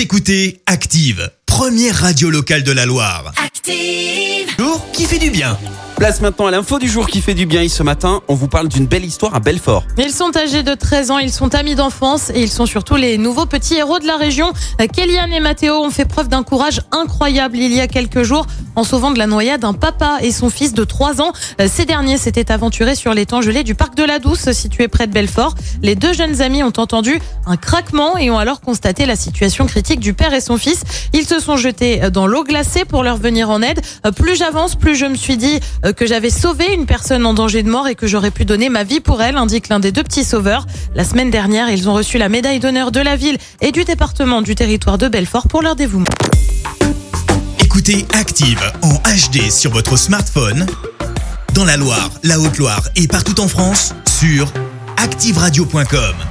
Vous 0.00 0.04
écoutez 0.04 0.62
Active, 0.64 1.30
première 1.44 1.94
radio 1.94 2.30
locale 2.30 2.62
de 2.62 2.72
la 2.72 2.86
Loire. 2.86 3.34
Active. 3.36 4.48
Jour 4.58 4.90
qui 4.92 5.04
fait 5.04 5.18
du 5.18 5.28
bien. 5.28 5.58
Place 6.00 6.22
maintenant 6.22 6.46
à 6.46 6.50
l'info 6.50 6.78
du 6.78 6.88
jour 6.88 7.08
qui 7.08 7.20
fait 7.20 7.34
du 7.34 7.44
bien. 7.44 7.60
Et 7.60 7.68
ce 7.68 7.82
matin, 7.82 8.22
on 8.26 8.34
vous 8.34 8.48
parle 8.48 8.68
d'une 8.68 8.86
belle 8.86 9.04
histoire 9.04 9.34
à 9.34 9.38
Belfort. 9.38 9.84
Ils 9.98 10.10
sont 10.10 10.34
âgés 10.34 10.62
de 10.62 10.72
13 10.72 11.10
ans, 11.10 11.18
ils 11.18 11.30
sont 11.30 11.54
amis 11.54 11.74
d'enfance 11.74 12.30
et 12.30 12.40
ils 12.40 12.48
sont 12.48 12.64
surtout 12.64 12.96
les 12.96 13.18
nouveaux 13.18 13.44
petits 13.44 13.74
héros 13.74 13.98
de 13.98 14.06
la 14.06 14.16
région. 14.16 14.50
Kéliane 14.94 15.30
et 15.30 15.40
Mathéo 15.40 15.74
ont 15.74 15.90
fait 15.90 16.06
preuve 16.06 16.28
d'un 16.28 16.42
courage 16.42 16.80
incroyable 16.90 17.58
il 17.58 17.74
y 17.74 17.82
a 17.82 17.86
quelques 17.86 18.22
jours 18.22 18.46
en 18.76 18.84
sauvant 18.84 19.10
de 19.10 19.18
la 19.18 19.26
noyade 19.26 19.62
un 19.62 19.74
papa 19.74 20.20
et 20.22 20.32
son 20.32 20.48
fils 20.48 20.72
de 20.72 20.84
3 20.84 21.20
ans. 21.20 21.34
Ces 21.66 21.84
derniers 21.84 22.16
s'étaient 22.16 22.50
aventurés 22.50 22.94
sur 22.94 23.12
l'étang 23.12 23.42
gelé 23.42 23.62
du 23.62 23.74
parc 23.74 23.94
de 23.94 24.04
la 24.04 24.18
Douce 24.20 24.52
situé 24.52 24.88
près 24.88 25.06
de 25.06 25.12
Belfort. 25.12 25.54
Les 25.82 25.96
deux 25.96 26.14
jeunes 26.14 26.40
amis 26.40 26.62
ont 26.62 26.72
entendu 26.78 27.20
un 27.44 27.58
craquement 27.58 28.16
et 28.16 28.30
ont 28.30 28.38
alors 28.38 28.62
constaté 28.62 29.04
la 29.04 29.16
situation 29.16 29.66
critique 29.66 30.00
du 30.00 30.14
père 30.14 30.32
et 30.32 30.40
son 30.40 30.56
fils. 30.56 30.82
Ils 31.12 31.26
se 31.26 31.40
sont 31.40 31.58
jetés 31.58 32.08
dans 32.10 32.26
l'eau 32.26 32.42
glacée 32.42 32.86
pour 32.86 33.02
leur 33.02 33.18
venir 33.18 33.50
en 33.50 33.60
aide. 33.60 33.82
Plus 34.16 34.34
j'avance, 34.34 34.76
plus 34.76 34.96
je 34.96 35.04
me 35.04 35.14
suis 35.14 35.36
dit 35.36 35.60
que 35.92 36.06
j'avais 36.06 36.30
sauvé 36.30 36.72
une 36.74 36.86
personne 36.86 37.24
en 37.26 37.34
danger 37.34 37.62
de 37.62 37.70
mort 37.70 37.88
et 37.88 37.94
que 37.94 38.06
j'aurais 38.06 38.30
pu 38.30 38.44
donner 38.44 38.68
ma 38.68 38.84
vie 38.84 39.00
pour 39.00 39.22
elle, 39.22 39.36
indique 39.36 39.68
l'un 39.68 39.80
des 39.80 39.92
deux 39.92 40.02
petits 40.02 40.24
sauveurs. 40.24 40.66
La 40.94 41.04
semaine 41.04 41.30
dernière, 41.30 41.70
ils 41.70 41.88
ont 41.88 41.94
reçu 41.94 42.18
la 42.18 42.28
médaille 42.28 42.60
d'honneur 42.60 42.92
de 42.92 43.00
la 43.00 43.16
ville 43.16 43.38
et 43.60 43.72
du 43.72 43.84
département 43.84 44.42
du 44.42 44.54
territoire 44.54 44.98
de 44.98 45.08
Belfort 45.08 45.48
pour 45.48 45.62
leur 45.62 45.76
dévouement. 45.76 46.06
Écoutez 47.62 48.06
Active 48.14 48.60
en 48.82 48.94
HD 48.94 49.50
sur 49.50 49.70
votre 49.70 49.96
smartphone, 49.96 50.66
dans 51.54 51.64
la 51.64 51.76
Loire, 51.76 52.10
la 52.22 52.38
Haute-Loire 52.38 52.88
et 52.96 53.06
partout 53.06 53.40
en 53.40 53.48
France, 53.48 53.94
sur 54.06 54.52
activeradio.com. 54.96 56.29